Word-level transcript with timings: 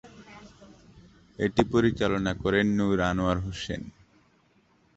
এটি 1.39 1.61
পরিচালনা 1.73 2.31
করেন 2.43 2.65
নুর 2.77 2.99
আনোয়ার 3.09 3.37
হোসেন। 3.45 3.81